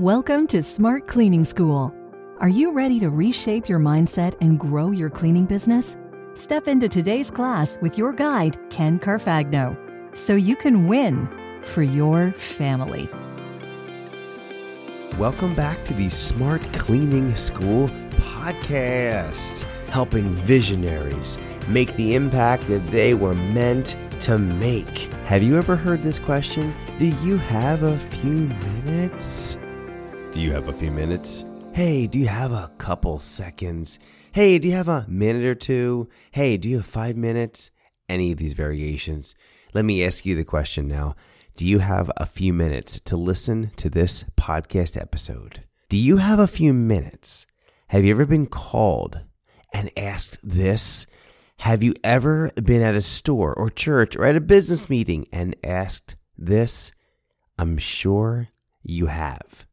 [0.00, 1.94] Welcome to Smart Cleaning School.
[2.38, 5.98] Are you ready to reshape your mindset and grow your cleaning business?
[6.32, 9.76] Step into today's class with your guide, Ken Carfagno,
[10.16, 11.28] so you can win
[11.60, 13.10] for your family.
[15.18, 21.36] Welcome back to the Smart Cleaning School podcast, helping visionaries
[21.68, 25.12] make the impact that they were meant to make.
[25.26, 26.74] Have you ever heard this question?
[26.98, 28.48] Do you have a few
[28.86, 29.58] minutes?
[30.32, 31.44] Do you have a few minutes?
[31.72, 33.98] Hey, do you have a couple seconds?
[34.30, 36.08] Hey, do you have a minute or two?
[36.30, 37.72] Hey, do you have five minutes?
[38.08, 39.34] Any of these variations.
[39.74, 41.16] Let me ask you the question now.
[41.56, 45.64] Do you have a few minutes to listen to this podcast episode?
[45.88, 47.44] Do you have a few minutes?
[47.88, 49.24] Have you ever been called
[49.74, 51.06] and asked this?
[51.58, 55.56] Have you ever been at a store or church or at a business meeting and
[55.64, 56.92] asked this?
[57.58, 58.48] I'm sure
[58.80, 59.66] you have.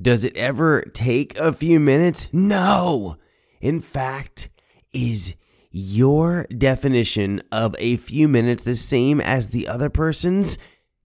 [0.00, 2.28] Does it ever take a few minutes?
[2.32, 3.16] No.
[3.60, 4.48] In fact,
[4.92, 5.34] is
[5.72, 10.56] your definition of a few minutes the same as the other person's?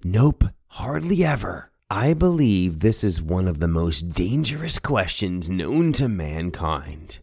[0.04, 1.72] Nope, hardly ever.
[1.90, 7.20] I believe this is one of the most dangerous questions known to mankind.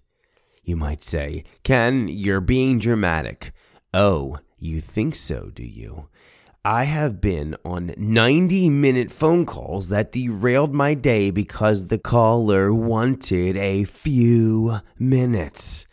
[0.64, 3.52] You might say, Ken, you're being dramatic.
[3.94, 6.08] Oh, you think so, do you?
[6.64, 12.74] I have been on 90 minute phone calls that derailed my day because the caller
[12.74, 15.86] wanted a few minutes.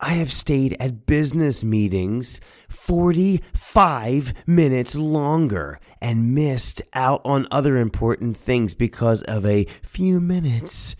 [0.00, 8.38] I have stayed at business meetings 45 minutes longer and missed out on other important
[8.38, 10.96] things because of a few minutes.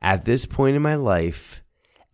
[0.00, 1.64] At this point in my life,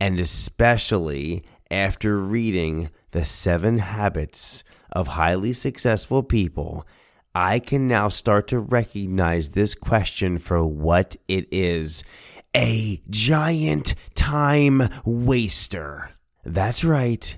[0.00, 6.86] and especially after reading The Seven Habits of Highly Successful People,
[7.34, 12.02] I can now start to recognize this question for what it is
[12.56, 16.10] a giant time waster.
[16.44, 17.36] That's right.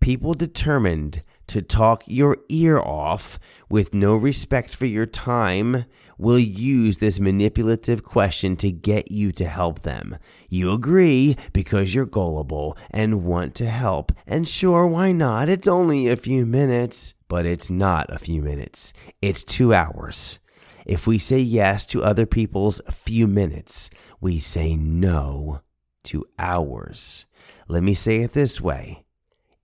[0.00, 3.38] People determined to talk your ear off
[3.68, 5.84] with no respect for your time
[6.20, 10.16] will use this manipulative question to get you to help them.
[10.48, 14.12] You agree because you're gullible and want to help.
[14.26, 15.48] And sure, why not?
[15.48, 17.14] It's only a few minutes.
[17.28, 18.92] But it's not a few minutes,
[19.22, 20.40] it's two hours.
[20.84, 25.60] If we say yes to other people's few minutes, we say no
[26.04, 27.26] to ours.
[27.68, 29.04] Let me say it this way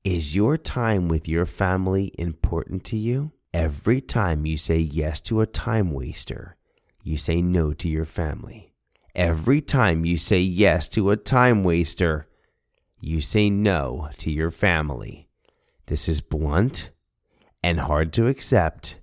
[0.05, 3.33] Is your time with your family important to you?
[3.57, 6.57] Every time you say yes to a time waster,
[7.03, 8.75] you say no to your family.
[9.15, 12.29] Every time you say yes to a time waster,
[13.01, 15.31] you say no to your family.
[15.87, 16.91] This is blunt
[17.63, 19.01] and hard to accept.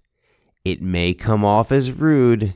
[0.64, 2.54] It may come off as rude.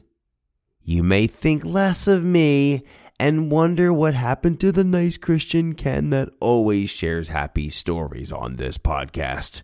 [0.84, 2.84] You may think less of me
[3.20, 8.58] and wonder what happened to the nice Christian Ken that always shares happy stories on
[8.58, 9.64] this podcast.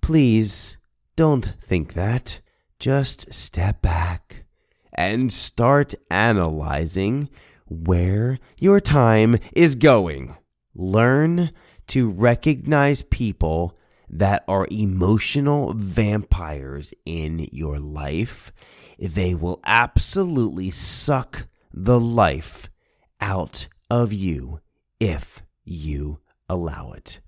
[0.00, 0.76] Please
[1.16, 2.40] don't think that.
[2.78, 4.44] Just step back
[4.92, 7.30] and start analyzing
[7.66, 10.36] where your time is going.
[10.74, 11.50] Learn
[11.88, 13.78] to recognize people
[14.08, 18.52] that are emotional vampires in your life.
[18.98, 22.68] They will absolutely suck the life
[23.20, 24.60] out of you
[25.00, 27.20] if you allow it.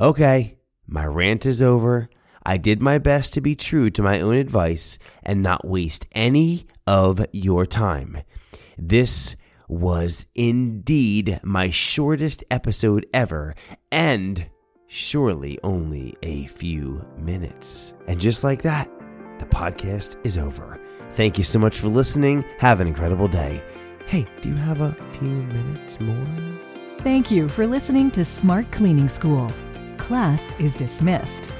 [0.00, 2.08] Okay, my rant is over.
[2.46, 6.66] I did my best to be true to my own advice and not waste any
[6.86, 8.22] of your time.
[8.76, 9.36] This
[9.68, 13.54] was indeed my shortest episode ever,
[13.90, 14.46] and
[14.86, 17.94] surely only a few minutes.
[18.06, 18.90] And just like that,
[19.38, 20.80] the podcast is over.
[21.12, 22.44] Thank you so much for listening.
[22.58, 23.62] Have an incredible day.
[24.06, 26.26] Hey, do you have a few minutes more?
[26.98, 29.50] Thank you for listening to Smart Cleaning School.
[29.96, 31.52] Class is dismissed.